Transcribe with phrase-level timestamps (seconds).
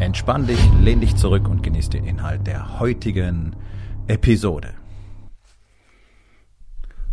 [0.00, 3.56] Entspann dich, lehn dich zurück und genieß den Inhalt der heutigen
[4.06, 4.74] Episode.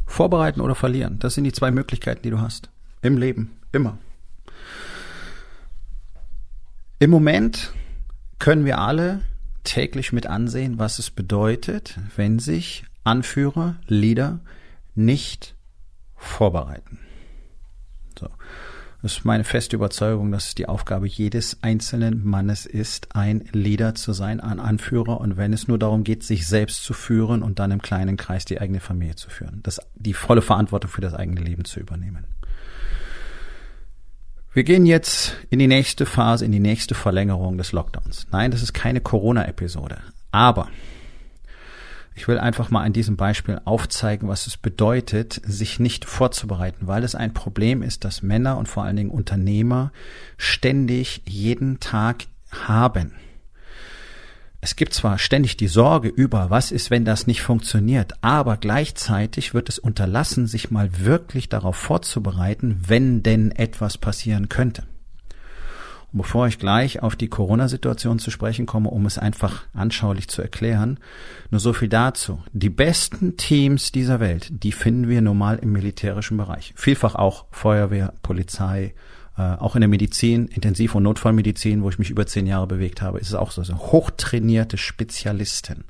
[0.05, 2.69] Vorbereiten oder verlieren, das sind die zwei Möglichkeiten, die du hast.
[3.01, 3.97] Im Leben, immer.
[6.99, 7.73] Im Moment
[8.37, 9.21] können wir alle
[9.63, 14.41] täglich mit ansehen, was es bedeutet, wenn sich Anführer, Leader
[14.93, 15.55] nicht
[16.15, 16.99] vorbereiten.
[18.19, 18.29] So.
[19.05, 23.93] Das ist meine feste Überzeugung, dass es die Aufgabe jedes einzelnen Mannes ist, ein Leader
[23.93, 27.59] zu sein, ein Anführer und wenn es nur darum geht, sich selbst zu führen und
[27.59, 31.13] dann im kleinen Kreis die eigene Familie zu führen, das, die volle Verantwortung für das
[31.13, 32.25] eigene Leben zu übernehmen.
[34.53, 38.25] Wir gehen jetzt in die nächste Phase, in die nächste Verlängerung des Lockdowns.
[38.31, 39.99] Nein, das ist keine Corona-Episode.
[40.31, 40.67] Aber
[42.15, 47.03] ich will einfach mal an diesem Beispiel aufzeigen, was es bedeutet, sich nicht vorzubereiten, weil
[47.03, 49.91] es ein Problem ist, dass Männer und vor allen Dingen Unternehmer
[50.37, 53.11] ständig jeden Tag haben.
[54.61, 59.53] Es gibt zwar ständig die Sorge über, was ist, wenn das nicht funktioniert, aber gleichzeitig
[59.53, 64.83] wird es unterlassen, sich mal wirklich darauf vorzubereiten, wenn denn etwas passieren könnte.
[66.17, 70.97] Bevor ich gleich auf die Corona-Situation zu sprechen komme, um es einfach anschaulich zu erklären,
[71.51, 72.41] nur so viel dazu.
[72.53, 76.71] Die besten Teams dieser Welt, die finden wir normal im militärischen Bereich.
[76.77, 78.93] Vielfach auch Feuerwehr, Polizei,
[79.37, 83.01] äh, auch in der Medizin, Intensiv- und Notfallmedizin, wo ich mich über zehn Jahre bewegt
[83.01, 83.59] habe, ist es auch so.
[83.59, 85.83] Also hochtrainierte Spezialisten.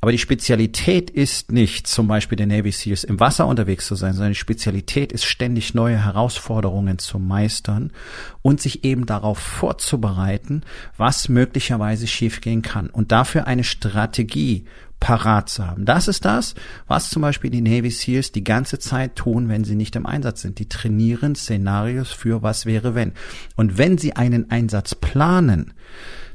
[0.00, 4.14] Aber die Spezialität ist nicht, zum Beispiel der Navy Seals im Wasser unterwegs zu sein,
[4.14, 7.92] sondern die Spezialität ist ständig neue Herausforderungen zu meistern
[8.40, 10.62] und sich eben darauf vorzubereiten,
[10.96, 14.64] was möglicherweise schiefgehen kann und dafür eine Strategie
[15.00, 15.86] parat zu haben.
[15.86, 16.54] Das ist das,
[16.86, 20.42] was zum Beispiel die Navy Seals die ganze Zeit tun, wenn sie nicht im Einsatz
[20.42, 20.58] sind.
[20.58, 23.12] Die trainieren Szenarios für was wäre wenn.
[23.56, 25.72] Und wenn sie einen Einsatz planen,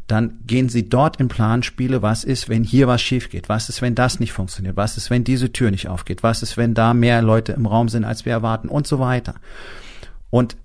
[0.08, 3.82] dann gehen sie dort in Planspiele, was ist, wenn hier was schief geht, was ist,
[3.82, 6.94] wenn das nicht funktioniert, was ist, wenn diese Tür nicht aufgeht, was ist, wenn da
[6.94, 9.36] mehr Leute im Raum sind, als wir erwarten und so weiter.
[10.30, 10.58] Und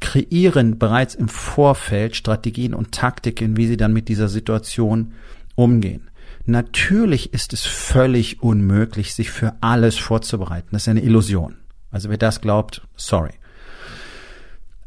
[0.00, 5.14] kreieren bereits im Vorfeld Strategien und Taktiken, wie sie dann mit dieser Situation
[5.56, 6.10] umgehen.
[6.46, 10.68] Natürlich ist es völlig unmöglich, sich für alles vorzubereiten.
[10.72, 11.56] Das ist eine Illusion.
[11.90, 13.32] Also wer das glaubt, sorry.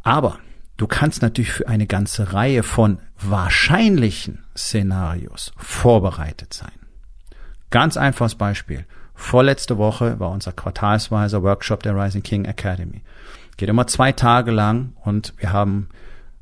[0.04, 0.38] Aber
[0.78, 6.72] du kannst natürlich für eine ganze Reihe von wahrscheinlichen Szenarios vorbereitet sein.
[7.70, 8.86] Ganz einfaches Beispiel.
[9.14, 13.02] Vorletzte Woche war unser quartalsweiser Workshop der Rising King Academy.
[13.58, 15.90] Geht immer zwei Tage lang und wir haben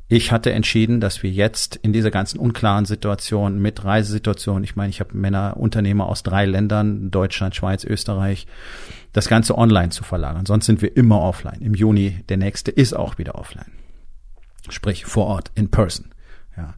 [0.07, 4.91] ich hatte entschieden, dass wir jetzt in dieser ganzen unklaren Situation mit Reisesituation, ich meine,
[4.91, 8.45] ich habe Männer, Unternehmer aus drei Ländern, Deutschland, Schweiz, Österreich,
[9.13, 10.45] das Ganze online zu verlagern.
[10.45, 11.59] Sonst sind wir immer offline.
[11.61, 13.71] Im Juni der nächste ist auch wieder offline.
[14.71, 16.13] Sprich vor Ort, in person.
[16.57, 16.75] Ja.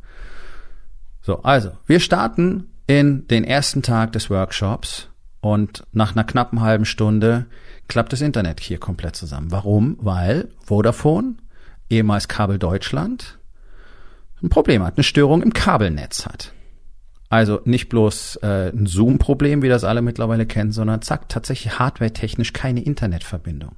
[1.21, 5.09] So, also, wir starten in den ersten Tag des Workshops
[5.41, 7.45] und nach einer knappen halben Stunde
[7.87, 9.51] klappt das Internet hier komplett zusammen.
[9.51, 9.97] Warum?
[9.99, 11.35] Weil Vodafone
[11.89, 13.39] ehemals Kabel Deutschland,
[14.41, 16.53] ein Problem hat, eine Störung im Kabelnetz hat.
[17.29, 22.53] Also nicht bloß äh, ein Zoom-Problem, wie das alle mittlerweile kennen, sondern zack, tatsächlich hardware-technisch
[22.53, 23.75] keine Internetverbindung.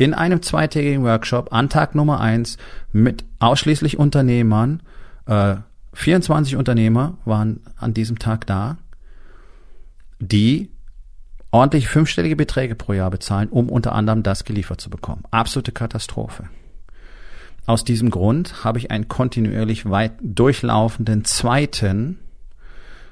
[0.00, 2.56] In einem zweitägigen Workshop an Tag Nummer eins
[2.90, 4.82] mit ausschließlich Unternehmern,
[5.26, 5.56] äh,
[5.92, 8.78] 24 Unternehmer waren an diesem Tag da,
[10.18, 10.70] die
[11.50, 15.24] ordentlich fünfstellige Beträge pro Jahr bezahlen, um unter anderem das geliefert zu bekommen.
[15.30, 16.48] Absolute Katastrophe.
[17.66, 22.18] Aus diesem Grund habe ich einen kontinuierlich weit durchlaufenden zweiten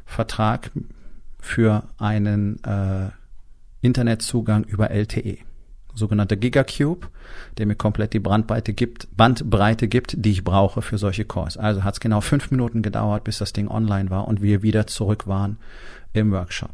[0.07, 0.71] Vertrag
[1.39, 3.11] für einen äh,
[3.83, 5.37] Internetzugang über LTE,
[5.99, 7.09] sogenannter Gigacube,
[7.59, 11.57] der mir komplett die Bandbreite gibt, Bandbreite gibt, die ich brauche für solche Calls.
[11.57, 14.87] Also hat es genau fünf Minuten gedauert, bis das Ding online war und wir wieder
[14.87, 15.59] zurück waren
[16.13, 16.73] im Workshop.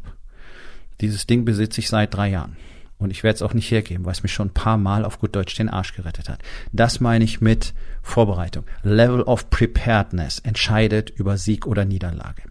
[1.01, 2.55] Dieses Ding besitze ich seit drei Jahren.
[2.97, 5.19] Und ich werde es auch nicht hergeben, weil es mich schon ein paar Mal auf
[5.19, 6.39] gut Deutsch den Arsch gerettet hat.
[6.71, 8.63] Das meine ich mit Vorbereitung.
[8.83, 12.43] Level of Preparedness entscheidet über Sieg oder Niederlage.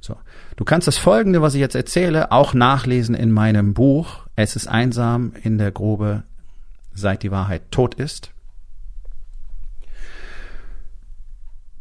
[0.00, 0.16] So.
[0.56, 4.27] Du kannst das Folgende, was ich jetzt erzähle, auch nachlesen in meinem Buch.
[4.40, 6.22] Es ist einsam in der Grube,
[6.94, 8.30] seit die Wahrheit tot ist.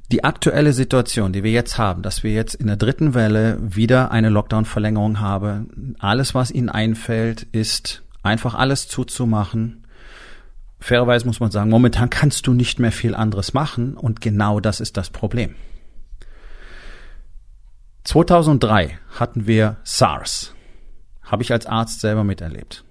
[0.10, 4.10] die aktuelle Situation, die wir jetzt haben, dass wir jetzt in der dritten Welle wieder
[4.10, 9.84] eine Lockdown-Verlängerung haben, alles, was Ihnen einfällt, ist einfach alles zuzumachen.
[10.80, 14.80] Fairerweise muss man sagen, momentan kannst du nicht mehr viel anderes machen und genau das
[14.80, 15.56] ist das Problem.
[18.06, 20.54] 2003 hatten wir SARS.
[21.28, 22.84] Habe ich als Arzt selber miterlebt.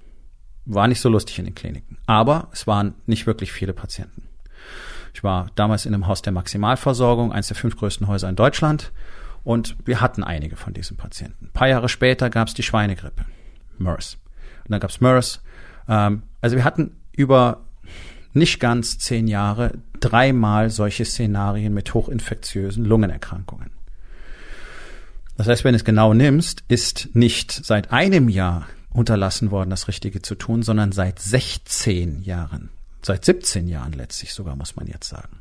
[0.66, 1.98] War nicht so lustig in den Kliniken.
[2.06, 4.28] Aber es waren nicht wirklich viele Patienten.
[5.14, 8.92] Ich war damals in einem Haus der Maximalversorgung, eines der fünf größten Häuser in Deutschland.
[9.44, 11.46] Und wir hatten einige von diesen Patienten.
[11.46, 13.24] Ein paar Jahre später gab es die Schweinegrippe,
[13.78, 14.18] MERS.
[14.64, 15.40] Und dann gab es MERS.
[15.88, 17.62] Ähm, also wir hatten über
[18.34, 23.70] nicht ganz zehn Jahre dreimal solche Szenarien mit hochinfektiösen Lungenerkrankungen.
[25.36, 29.88] Das heißt, wenn du es genau nimmst, ist nicht seit einem Jahr unterlassen worden, das
[29.88, 32.70] Richtige zu tun, sondern seit 16 Jahren.
[33.02, 35.38] Seit 17 Jahren letztlich sogar, muss man jetzt sagen.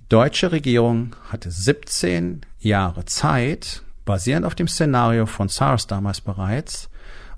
[0.00, 6.88] Die deutsche Regierung hatte 17 Jahre Zeit, basierend auf dem Szenario von SARS damals bereits,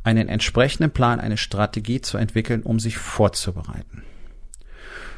[0.04, 4.04] einen entsprechenden Plan, eine Strategie zu entwickeln, um sich vorzubereiten.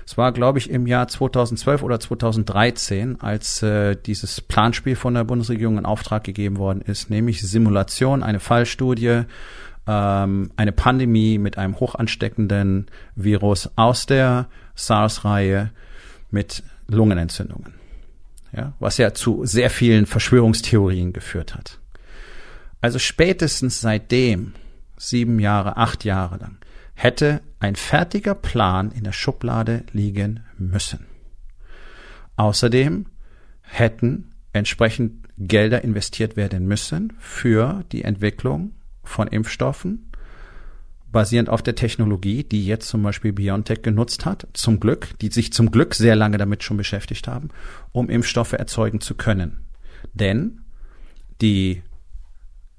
[0.06, 5.24] Es war, glaube ich, im Jahr 2012 oder 2013, als äh, dieses Planspiel von der
[5.24, 9.24] Bundesregierung in Auftrag gegeben worden ist, nämlich Simulation, eine Fallstudie
[9.86, 15.70] ähm, eine Pandemie mit einem hochansteckenden Virus aus der SARS-Reihe
[16.30, 17.74] mit Lungenentzündungen.
[18.52, 21.80] Ja, was ja zu sehr vielen Verschwörungstheorien geführt hat.
[22.80, 24.52] Also spätestens seitdem,
[24.96, 26.58] sieben Jahre, acht Jahre lang,
[26.94, 31.06] hätte ein fertiger Plan in der Schublade liegen müssen.
[32.37, 33.06] Außerdem
[33.62, 40.11] hätten entsprechend Gelder investiert werden müssen für die Entwicklung von Impfstoffen,
[41.11, 45.52] basierend auf der Technologie, die jetzt zum Beispiel BioNTech genutzt hat, zum Glück, die sich
[45.52, 47.50] zum Glück sehr lange damit schon beschäftigt haben,
[47.93, 49.64] um Impfstoffe erzeugen zu können.
[50.12, 50.61] Denn
[51.41, 51.82] die,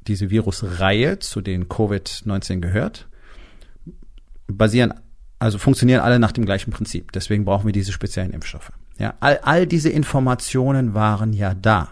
[0.08, 3.08] diese Virusreihe, zu denen Covid-19 gehört,
[4.48, 4.94] basieren,
[5.40, 7.12] also funktionieren alle nach dem gleichen Prinzip.
[7.12, 8.72] Deswegen brauchen wir diese speziellen Impfstoffe.
[8.98, 11.90] Ja, all, all diese Informationen waren ja da.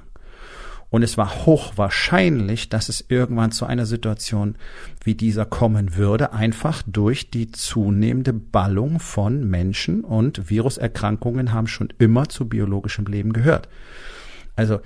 [0.94, 4.58] Und es war hochwahrscheinlich, dass es irgendwann zu einer Situation
[5.04, 11.92] wie dieser kommen würde, einfach durch die zunehmende Ballung von Menschen und Viruserkrankungen haben schon
[11.98, 13.70] immer zu biologischem Leben gehört.
[14.56, 14.82] Also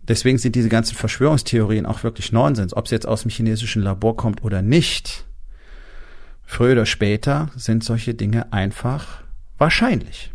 [0.00, 4.16] deswegen sind diese ganzen Verschwörungstheorien auch wirklich Nonsens, ob es jetzt aus dem chinesischen Labor
[4.16, 5.26] kommt oder nicht.
[6.50, 9.22] Früher oder später sind solche Dinge einfach
[9.56, 10.32] wahrscheinlich.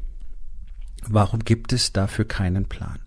[1.05, 2.99] Warum gibt es dafür keinen Plan?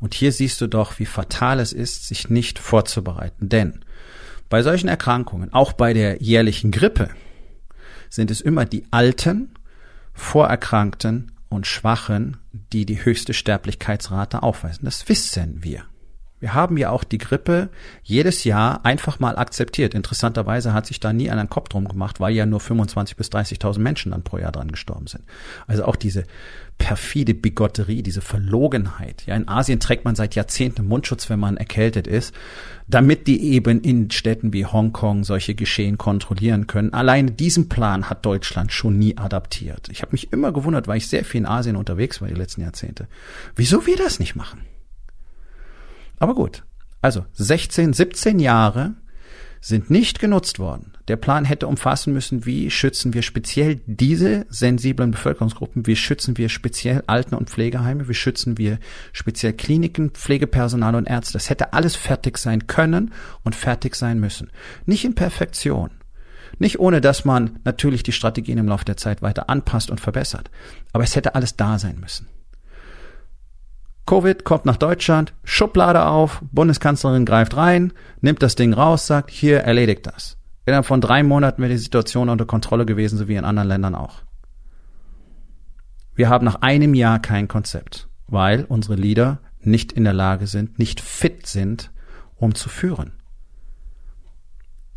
[0.00, 3.50] Und hier siehst du doch, wie fatal es ist, sich nicht vorzubereiten.
[3.50, 3.84] Denn
[4.48, 7.10] bei solchen Erkrankungen, auch bei der jährlichen Grippe,
[8.08, 9.52] sind es immer die Alten,
[10.14, 12.38] Vorerkrankten und Schwachen,
[12.72, 14.86] die die höchste Sterblichkeitsrate aufweisen.
[14.86, 15.84] Das wissen wir.
[16.38, 17.70] Wir haben ja auch die Grippe
[18.02, 19.94] jedes Jahr einfach mal akzeptiert.
[19.94, 23.78] Interessanterweise hat sich da nie einen Kopf drum gemacht, weil ja nur 25 bis 30.000
[23.78, 25.24] Menschen dann pro Jahr dran gestorben sind.
[25.66, 26.24] Also auch diese
[26.76, 29.24] perfide Bigotterie, diese Verlogenheit.
[29.24, 32.34] Ja, in Asien trägt man seit Jahrzehnten Mundschutz, wenn man erkältet ist,
[32.86, 36.92] damit die eben in Städten wie Hongkong solche Geschehen kontrollieren können.
[36.92, 39.88] Allein diesen Plan hat Deutschland schon nie adaptiert.
[39.88, 42.60] Ich habe mich immer gewundert, weil ich sehr viel in Asien unterwegs war die letzten
[42.60, 43.08] Jahrzehnte.
[43.54, 44.60] Wieso wir das nicht machen?
[46.18, 46.64] Aber gut.
[47.02, 48.94] Also 16, 17 Jahre
[49.60, 50.92] sind nicht genutzt worden.
[51.08, 56.48] Der Plan hätte umfassen müssen, wie schützen wir speziell diese sensiblen Bevölkerungsgruppen, wie schützen wir
[56.48, 58.78] speziell Alten- und Pflegeheime, wie schützen wir
[59.12, 61.34] speziell Kliniken, Pflegepersonal und Ärzte.
[61.34, 63.12] Das hätte alles fertig sein können
[63.44, 64.50] und fertig sein müssen.
[64.84, 65.90] Nicht in Perfektion.
[66.58, 70.50] Nicht ohne, dass man natürlich die Strategien im Laufe der Zeit weiter anpasst und verbessert.
[70.92, 72.28] Aber es hätte alles da sein müssen.
[74.06, 79.60] Covid kommt nach Deutschland, Schublade auf, Bundeskanzlerin greift rein, nimmt das Ding raus, sagt, hier
[79.60, 80.38] erledigt das.
[80.64, 83.94] Innerhalb von drei Monaten wäre die Situation unter Kontrolle gewesen, so wie in anderen Ländern
[83.96, 84.22] auch.
[86.14, 90.78] Wir haben nach einem Jahr kein Konzept, weil unsere Leader nicht in der Lage sind,
[90.78, 91.90] nicht fit sind,
[92.36, 93.12] um zu führen.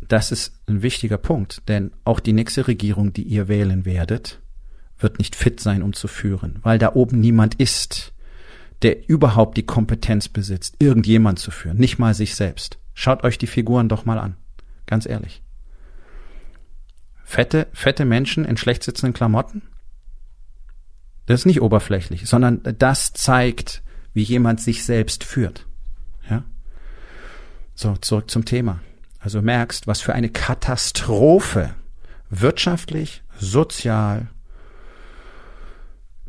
[0.06, 4.40] Das ist ein wichtiger Punkt, denn auch die nächste Regierung, die ihr wählen werdet,
[4.98, 8.12] wird nicht fit sein, um zu führen, weil da oben niemand ist,
[8.82, 12.78] der überhaupt die Kompetenz besitzt, irgendjemand zu führen, nicht mal sich selbst.
[12.94, 14.36] Schaut euch die Figuren doch mal an.
[14.86, 15.42] Ganz ehrlich.
[17.24, 19.62] Fette, fette Menschen in schlecht sitzenden Klamotten?
[21.26, 23.82] Das ist nicht oberflächlich, sondern das zeigt,
[24.14, 25.66] wie jemand sich selbst führt.
[26.28, 26.44] Ja?
[27.74, 28.80] So, zurück zum Thema.
[29.20, 31.74] Also merkst, was für eine Katastrophe
[32.30, 34.28] wirtschaftlich, sozial,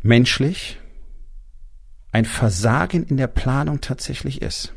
[0.02, 0.81] menschlich
[2.12, 4.74] ein Versagen in der Planung tatsächlich ist.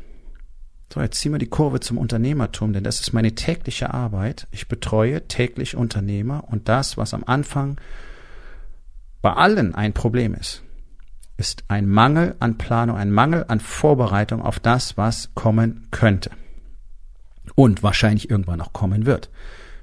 [0.93, 4.47] So, jetzt ziehen wir die Kurve zum Unternehmertum, denn das ist meine tägliche Arbeit.
[4.51, 7.79] Ich betreue täglich Unternehmer und das, was am Anfang
[9.21, 10.61] bei allen ein Problem ist,
[11.37, 16.31] ist ein Mangel an Planung, ein Mangel an Vorbereitung auf das, was kommen könnte.
[17.55, 19.29] Und wahrscheinlich irgendwann auch kommen wird.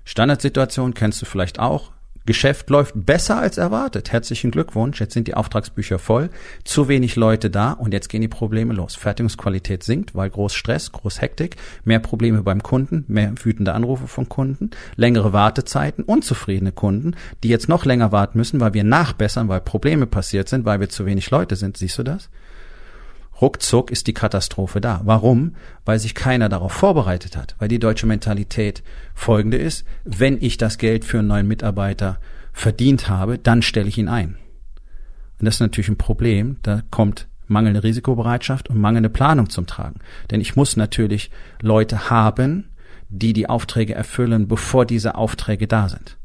[0.04, 1.92] Standardsituation kennst du vielleicht auch.
[2.25, 4.12] Geschäft läuft besser als erwartet.
[4.12, 5.00] Herzlichen Glückwunsch.
[5.00, 6.31] Jetzt sind die Auftragsbücher voll.
[6.64, 8.95] Zu wenig Leute da und jetzt gehen die Probleme los.
[8.95, 14.29] Fertigungsqualität sinkt, weil groß Stress, groß Hektik, mehr Probleme beim Kunden, mehr wütende Anrufe von
[14.29, 19.61] Kunden, längere Wartezeiten, unzufriedene Kunden, die jetzt noch länger warten müssen, weil wir nachbessern, weil
[19.61, 21.76] Probleme passiert sind, weil wir zu wenig Leute sind.
[21.76, 22.29] Siehst du das?
[23.42, 25.00] Ruckzuck ist die Katastrophe da.
[25.04, 25.56] Warum?
[25.84, 27.56] Weil sich keiner darauf vorbereitet hat.
[27.58, 28.82] Weil die deutsche Mentalität
[29.14, 32.18] folgende ist, wenn ich das Geld für einen neuen Mitarbeiter
[32.52, 34.37] verdient habe, dann stelle ich ihn ein.
[35.38, 36.56] Und das ist natürlich ein Problem.
[36.62, 40.00] Da kommt mangelnde Risikobereitschaft und mangelnde Planung zum Tragen.
[40.30, 41.30] Denn ich muss natürlich
[41.61, 42.70] Leute haben,
[43.08, 46.16] die die Aufträge erfüllen, bevor diese Aufträge da sind.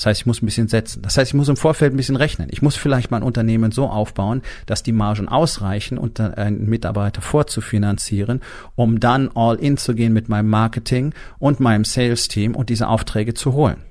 [0.00, 1.02] Das heißt, ich muss ein bisschen setzen.
[1.02, 2.48] Das heißt, ich muss im Vorfeld ein bisschen rechnen.
[2.50, 8.40] Ich muss vielleicht mein Unternehmen so aufbauen, dass die Margen ausreichen und einen Mitarbeiter vorzufinanzieren,
[8.76, 13.34] um dann all in zu gehen mit meinem Marketing und meinem Sales-Team und diese Aufträge
[13.34, 13.89] zu holen.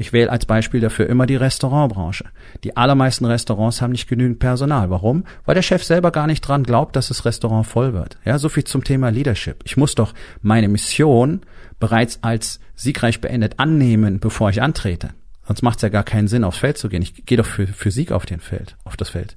[0.00, 2.26] Ich wähle als Beispiel dafür immer die Restaurantbranche.
[2.62, 4.90] Die allermeisten Restaurants haben nicht genügend Personal.
[4.90, 5.24] Warum?
[5.44, 8.16] Weil der Chef selber gar nicht dran glaubt, dass das Restaurant voll wird.
[8.24, 9.56] Ja, so viel zum Thema Leadership.
[9.64, 11.40] Ich muss doch meine Mission
[11.80, 15.10] bereits als siegreich beendet annehmen, bevor ich antrete.
[15.48, 17.02] Sonst macht es ja gar keinen Sinn, aufs Feld zu gehen.
[17.02, 19.36] Ich gehe doch für, für Sieg auf den Feld, auf das Feld.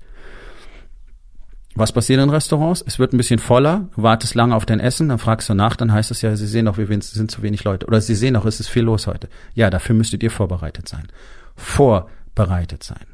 [1.75, 2.83] Was passiert in Restaurants?
[2.85, 5.77] Es wird ein bisschen voller, du wartest lange auf dein Essen, dann fragst du nach,
[5.77, 7.85] dann heißt es ja, sie sehen doch, wir sind zu wenig Leute.
[7.85, 9.29] Oder sie sehen doch, es ist viel los heute.
[9.53, 11.07] Ja, dafür müsstet ihr vorbereitet sein.
[11.55, 13.05] Vorbereitet sein.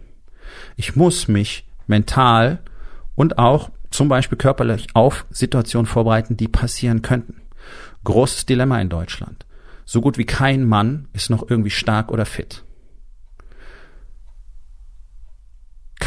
[0.75, 2.59] Ich muss mich mental
[3.15, 7.41] und auch zum Beispiel körperlich auf Situationen vorbereiten, die passieren könnten.
[8.05, 9.45] Großes Dilemma in Deutschland.
[9.85, 12.63] So gut wie kein Mann ist noch irgendwie stark oder fit.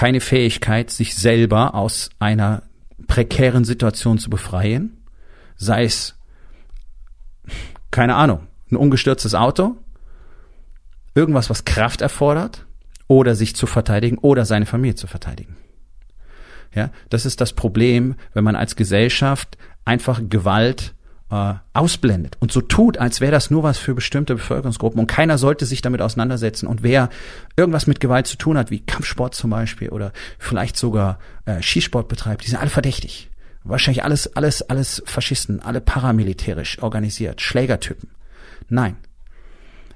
[0.00, 2.62] Keine Fähigkeit, sich selber aus einer
[3.06, 4.96] prekären Situation zu befreien,
[5.56, 6.16] sei es,
[7.90, 9.76] keine Ahnung, ein ungestürztes Auto,
[11.14, 12.64] irgendwas, was Kraft erfordert,
[13.08, 15.58] oder sich zu verteidigen oder seine Familie zu verteidigen.
[16.74, 20.94] Ja, das ist das Problem, wenn man als Gesellschaft einfach Gewalt
[21.30, 25.38] äh, ausblendet und so tut, als wäre das nur was für bestimmte Bevölkerungsgruppen und keiner
[25.38, 26.66] sollte sich damit auseinandersetzen.
[26.66, 27.08] Und wer
[27.56, 32.08] irgendwas mit Gewalt zu tun hat, wie Kampfsport zum Beispiel oder vielleicht sogar äh, Skisport
[32.08, 33.30] betreibt, die sind alle verdächtig.
[33.62, 38.10] Wahrscheinlich alles, alles, alles Faschisten, alle paramilitärisch organisiert, Schlägertypen.
[38.68, 38.96] Nein.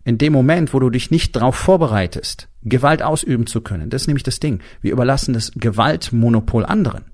[0.06, 4.06] In dem Moment, wo du dich nicht darauf vorbereitest, Gewalt ausüben zu können, das ist
[4.06, 4.60] nämlich das Ding.
[4.82, 7.04] Wir überlassen das Gewaltmonopol anderen.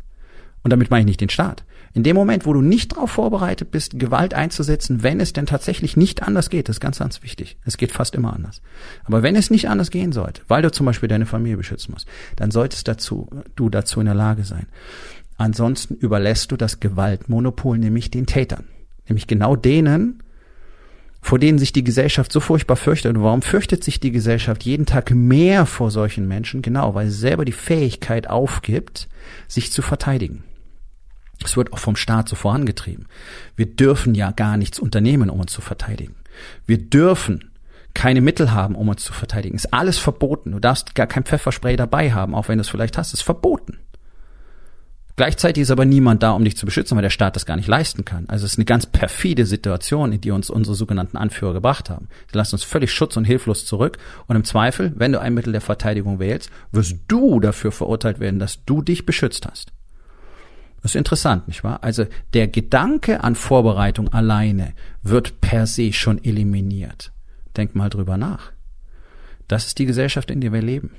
[0.65, 1.65] Und damit meine ich nicht den Staat.
[1.93, 5.97] In dem Moment, wo du nicht darauf vorbereitet bist, Gewalt einzusetzen, wenn es denn tatsächlich
[5.97, 7.57] nicht anders geht, das ist ganz, ganz wichtig.
[7.65, 8.63] Es geht fast immer anders.
[9.05, 12.07] Aber wenn es nicht anders gehen sollte, weil du zum Beispiel deine Familie beschützen musst,
[12.37, 14.67] dann solltest dazu, du dazu in der Lage sein.
[15.37, 18.65] Ansonsten überlässt du das Gewaltmonopol nämlich den Tätern.
[19.09, 20.23] Nämlich genau denen,
[21.23, 23.17] vor denen sich die Gesellschaft so furchtbar fürchtet.
[23.17, 26.63] Und warum fürchtet sich die Gesellschaft jeden Tag mehr vor solchen Menschen?
[26.63, 29.09] Genau, weil sie selber die Fähigkeit aufgibt,
[29.49, 30.45] sich zu verteidigen.
[31.45, 33.07] Es wird auch vom Staat so vorangetrieben.
[33.57, 36.15] Wir dürfen ja gar nichts unternehmen, um uns zu verteidigen.
[36.67, 37.51] Wir dürfen
[37.95, 39.57] keine Mittel haben, um uns zu verteidigen.
[39.57, 40.53] Ist alles verboten.
[40.53, 43.13] Du darfst gar kein Pfefferspray dabei haben, auch wenn du es vielleicht hast.
[43.13, 43.79] Ist verboten.
[45.17, 47.69] Gleichzeitig ist aber niemand da, um dich zu beschützen, weil der Staat das gar nicht
[47.69, 48.25] leisten kann.
[48.29, 52.09] Also es ist eine ganz perfide Situation, in die uns unsere sogenannten Anführer gebracht haben.
[52.33, 53.99] Sie lassen uns völlig schutz- und hilflos zurück.
[54.29, 58.39] Und im Zweifel, wenn du ein Mittel der Verteidigung wählst, wirst du dafür verurteilt werden,
[58.39, 59.73] dass du dich beschützt hast.
[60.83, 61.83] Das ist interessant, nicht wahr?
[61.83, 64.73] Also der Gedanke an Vorbereitung alleine
[65.03, 67.13] wird per se schon eliminiert.
[67.57, 68.53] Denk mal drüber nach.
[69.49, 70.93] Das ist die Gesellschaft, in der wir leben.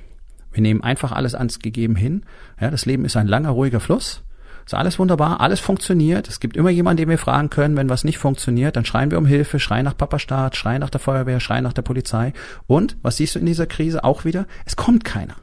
[0.52, 2.24] Wir nehmen einfach alles ans Gegeben hin.
[2.60, 4.24] Ja, das Leben ist ein langer, ruhiger Fluss.
[4.66, 6.28] Ist alles wunderbar, alles funktioniert.
[6.28, 8.76] Es gibt immer jemanden, den wir fragen können, wenn was nicht funktioniert.
[8.76, 11.74] Dann schreien wir um Hilfe, schreien nach Papa Staat, schreien nach der Feuerwehr, schreien nach
[11.74, 12.34] der Polizei.
[12.68, 14.46] Und, was siehst du in dieser Krise auch wieder?
[14.66, 15.36] Es kommt keiner.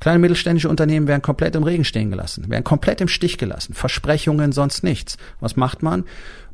[0.00, 3.74] Kleine mittelständische Unternehmen werden komplett im Regen stehen gelassen, werden komplett im Stich gelassen.
[3.74, 5.16] Versprechungen, sonst nichts.
[5.40, 6.04] Was macht man?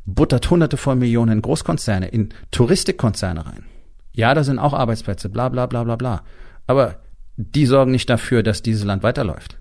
[0.05, 3.65] Buttert hunderte von Millionen in Großkonzerne, in Touristikkonzerne rein.
[4.13, 6.23] Ja, da sind auch Arbeitsplätze, bla bla bla bla bla.
[6.67, 6.99] Aber
[7.35, 9.57] die sorgen nicht dafür, dass dieses Land weiterläuft.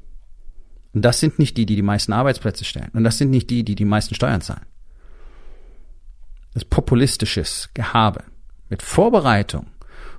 [0.94, 2.90] Und das sind nicht die, die die meisten Arbeitsplätze stellen.
[2.92, 4.66] Und das sind nicht die, die die meisten Steuern zahlen.
[6.54, 8.24] Das populistisches Gehabe
[8.68, 9.68] mit Vorbereitung,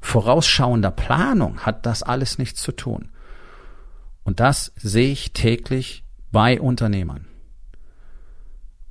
[0.02, 3.10] vorausschauender Planung hat das alles nichts zu tun.
[4.24, 7.28] Und das sehe ich täglich bei Unternehmern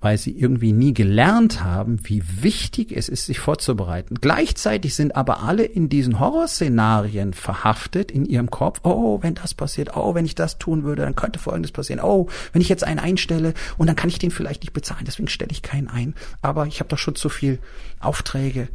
[0.03, 4.17] weil sie irgendwie nie gelernt haben, wie wichtig es ist, sich vorzubereiten.
[4.21, 8.81] Gleichzeitig sind aber alle in diesen Horrorszenarien verhaftet in ihrem Kopf.
[8.83, 12.03] Oh, wenn das passiert, oh, wenn ich das tun würde, dann könnte Folgendes passieren.
[12.03, 15.29] Oh, wenn ich jetzt einen einstelle und dann kann ich den vielleicht nicht bezahlen, deswegen
[15.29, 16.17] stelle ich keinen ein.
[16.43, 17.61] Aber ich habe doch schon zu viel
[18.01, 18.69] Aufträge.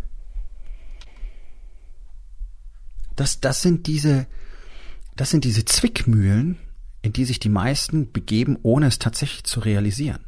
[3.18, 4.28] Das, das sind diese,
[5.18, 6.58] das sind diese Zwickmühlen,
[7.02, 10.20] in die sich die meisten begeben, ohne es tatsächlich zu realisieren.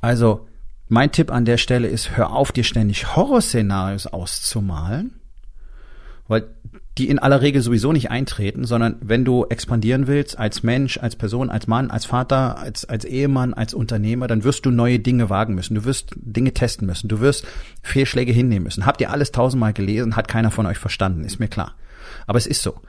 [0.00, 0.48] Also
[0.88, 5.20] mein Tipp an der Stelle ist, hör auf, dir ständig Horrorszenarios auszumalen,
[6.26, 6.48] weil
[6.96, 11.14] die in aller Regel sowieso nicht eintreten, sondern wenn du expandieren willst als Mensch, als
[11.14, 15.30] Person, als Mann, als Vater, als, als Ehemann, als Unternehmer, dann wirst du neue Dinge
[15.30, 15.74] wagen müssen.
[15.74, 17.08] Du wirst Dinge testen müssen.
[17.08, 17.46] Du wirst
[17.82, 18.84] Fehlschläge hinnehmen müssen.
[18.84, 21.74] Habt ihr alles tausendmal gelesen, hat keiner von euch verstanden, ist mir klar.
[22.26, 22.80] Aber es ist so.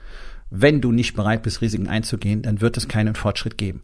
[0.50, 3.82] Wenn du nicht bereit bist, Risiken einzugehen, dann wird es keinen Fortschritt geben.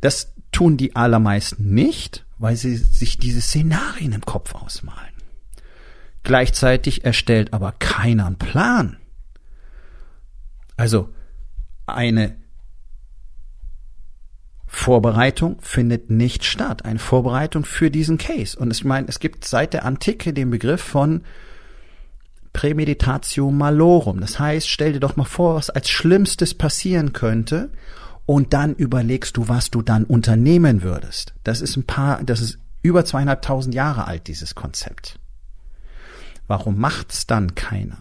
[0.00, 5.12] Das tun die allermeisten nicht, weil sie sich diese Szenarien im Kopf ausmalen.
[6.22, 8.96] Gleichzeitig erstellt aber keiner einen Plan.
[10.76, 11.12] Also
[11.86, 12.36] eine
[14.66, 16.84] Vorbereitung findet nicht statt.
[16.84, 18.56] Eine Vorbereitung für diesen Case.
[18.58, 21.22] Und ich meine, es gibt seit der Antike den Begriff von
[22.58, 24.20] Prämeditatio malorum.
[24.20, 27.70] Das heißt, stell dir doch mal vor, was als Schlimmstes passieren könnte
[28.26, 31.34] und dann überlegst du, was du dann unternehmen würdest.
[31.44, 35.20] Das ist ein paar, das ist über zweieinhalbtausend Jahre alt, dieses Konzept.
[36.48, 37.98] Warum macht's dann keiner?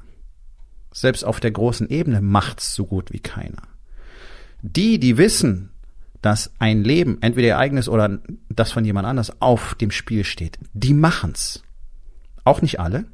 [0.91, 3.61] Selbst auf der großen Ebene macht's so gut wie keiner.
[4.63, 5.69] Die, die wissen,
[6.23, 8.17] dass ein Leben, entweder ihr eigenes oder
[8.49, 11.61] das von jemand anders, auf dem Spiel steht, die machen's.
[12.43, 13.05] Auch nicht alle.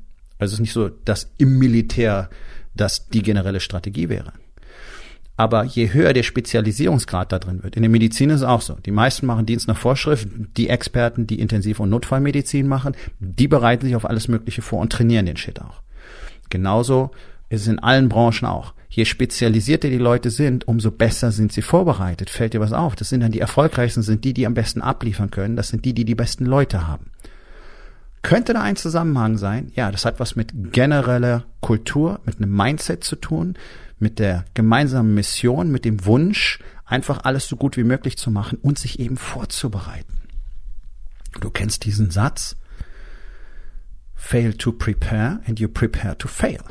[0.44, 2.30] Also es ist nicht so, dass im Militär
[2.76, 4.34] das die generelle Strategie wäre.
[5.38, 8.76] Aber je höher der Spezialisierungsgrad da drin wird, in der Medizin ist es auch so.
[8.86, 10.28] Die meisten machen Dienst nach Vorschrift.
[10.58, 14.91] Die Experten, die Intensiv- und Notfallmedizin machen, die bereiten sich auf alles Mögliche vor und
[14.91, 15.82] trainieren den Shit auch.
[16.50, 17.12] Genauso
[17.50, 18.74] ist es in allen Branchen auch.
[18.89, 22.30] Je spezialisierter die Leute sind, umso besser sind sie vorbereitet.
[22.30, 22.96] Fällt dir was auf?
[22.96, 25.56] Das sind dann die erfolgreichsten, sind die, die am besten abliefern können.
[25.56, 27.12] Das sind die, die die besten Leute haben.
[28.24, 29.72] Könnte da ein Zusammenhang sein?
[29.76, 33.56] Ja, das hat was mit genereller Kultur, mit einem Mindset zu tun,
[34.00, 38.58] mit der gemeinsamen Mission, mit dem Wunsch, einfach alles so gut wie möglich zu machen
[38.62, 40.18] und sich eben vorzubereiten.
[41.42, 42.56] Du kennst diesen Satz,
[44.16, 46.64] fail to prepare and you prepare to fail.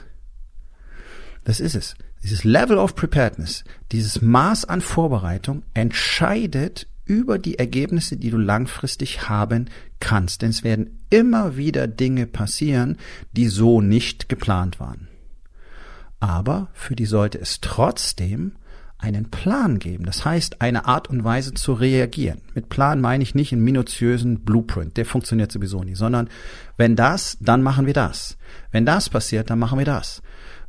[1.44, 1.94] Das ist es.
[2.22, 9.28] Dieses Level of Preparedness, dieses Maß an Vorbereitung entscheidet über die Ergebnisse, die du langfristig
[9.28, 9.66] haben
[10.00, 10.42] kannst.
[10.42, 12.96] Denn es werden immer wieder Dinge passieren,
[13.32, 15.08] die so nicht geplant waren
[16.22, 18.52] aber für die sollte es trotzdem
[18.96, 20.06] einen Plan geben.
[20.06, 22.42] Das heißt, eine Art und Weise zu reagieren.
[22.54, 26.28] Mit Plan meine ich nicht einen minutiösen Blueprint, der funktioniert sowieso nie, sondern
[26.76, 28.36] wenn das, dann machen wir das.
[28.70, 30.22] Wenn das passiert, dann machen wir das.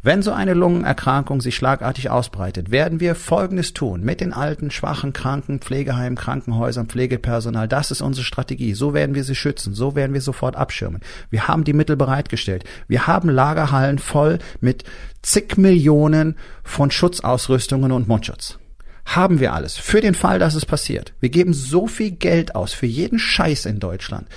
[0.05, 5.13] Wenn so eine Lungenerkrankung sich schlagartig ausbreitet, werden wir Folgendes tun mit den alten, schwachen,
[5.13, 7.69] kranken, Pflegeheimen, Krankenhäusern, Pflegepersonal.
[7.69, 8.73] Das ist unsere Strategie.
[8.73, 9.73] So werden wir sie schützen.
[9.73, 10.99] So werden wir sofort abschirmen.
[11.29, 12.65] Wir haben die Mittel bereitgestellt.
[12.89, 14.83] Wir haben Lagerhallen voll mit
[15.21, 16.35] zig Millionen
[16.65, 18.59] von Schutzausrüstungen und Mundschutz.
[19.05, 19.77] Haben wir alles.
[19.77, 21.13] Für den Fall, dass es passiert.
[21.21, 24.27] Wir geben so viel Geld aus für jeden Scheiß in Deutschland.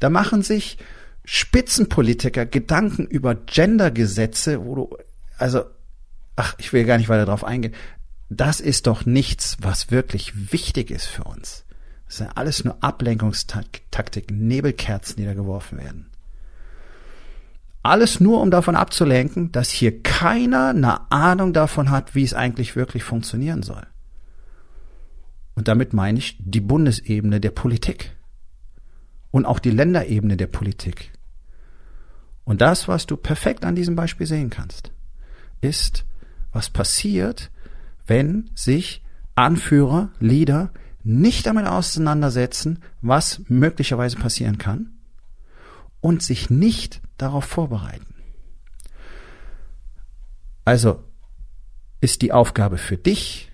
[0.00, 0.78] Da machen sich
[1.24, 4.96] Spitzenpolitiker Gedanken über Gendergesetze, wo du
[5.38, 5.64] also,
[6.36, 7.74] ach, ich will gar nicht weiter darauf eingehen.
[8.28, 11.64] Das ist doch nichts, was wirklich wichtig ist für uns.
[12.06, 16.10] Das sind alles nur Ablenkungstaktiken, Nebelkerzen, die da geworfen werden.
[17.82, 22.76] Alles nur, um davon abzulenken, dass hier keiner eine Ahnung davon hat, wie es eigentlich
[22.76, 23.84] wirklich funktionieren soll.
[25.54, 28.12] Und damit meine ich die Bundesebene der Politik
[29.32, 31.10] und auch die Länderebene der Politik.
[32.44, 34.92] Und das, was du perfekt an diesem Beispiel sehen kannst
[35.62, 36.04] ist,
[36.52, 37.50] was passiert,
[38.06, 39.02] wenn sich
[39.34, 40.70] Anführer, Leader
[41.02, 44.92] nicht damit auseinandersetzen, was möglicherweise passieren kann
[46.00, 48.14] und sich nicht darauf vorbereiten.
[50.64, 51.02] Also
[52.00, 53.50] ist die Aufgabe für dich,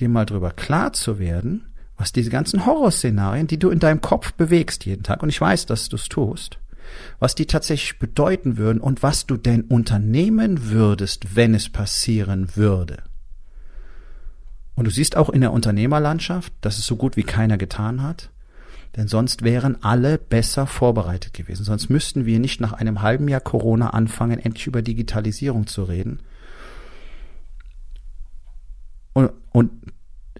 [0.00, 4.32] dir mal drüber klar zu werden, was diese ganzen Horrorszenarien, die du in deinem Kopf
[4.32, 6.58] bewegst jeden Tag, und ich weiß, dass du es tust,
[7.18, 13.02] was die tatsächlich bedeuten würden und was du denn unternehmen würdest, wenn es passieren würde.
[14.74, 18.30] Und du siehst auch in der Unternehmerlandschaft, dass es so gut wie keiner getan hat,
[18.96, 21.64] denn sonst wären alle besser vorbereitet gewesen.
[21.64, 26.20] Sonst müssten wir nicht nach einem halben Jahr Corona anfangen, endlich über Digitalisierung zu reden.
[29.14, 29.70] Und, und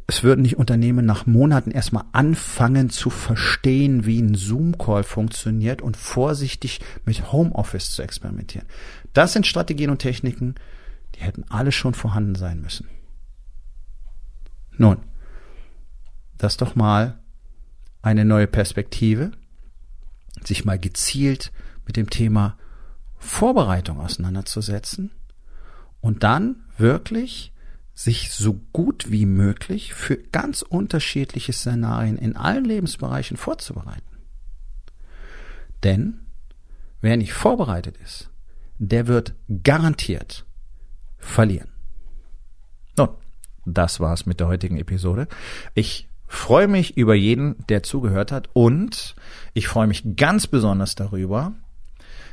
[0.08, 5.96] es würden nicht Unternehmen nach Monaten erstmal anfangen zu verstehen, wie ein Zoom-Call funktioniert und
[5.96, 8.68] vorsichtig mit Homeoffice zu experimentieren.
[9.12, 10.54] Das sind Strategien und Techniken,
[11.14, 12.88] die hätten alle schon vorhanden sein müssen.
[14.76, 14.98] Nun,
[16.38, 17.18] das doch mal
[18.02, 19.32] eine neue Perspektive,
[20.44, 21.50] sich mal gezielt
[21.84, 22.56] mit dem Thema
[23.18, 25.10] Vorbereitung auseinanderzusetzen
[26.00, 27.52] und dann wirklich
[27.96, 34.18] sich so gut wie möglich für ganz unterschiedliche Szenarien in allen Lebensbereichen vorzubereiten.
[35.82, 36.20] Denn
[37.00, 38.30] wer nicht vorbereitet ist,
[38.78, 40.44] der wird garantiert
[41.16, 41.70] verlieren.
[42.98, 43.08] Nun,
[43.64, 45.26] das war's mit der heutigen Episode.
[45.72, 49.16] Ich freue mich über jeden, der zugehört hat und
[49.54, 51.54] ich freue mich ganz besonders darüber,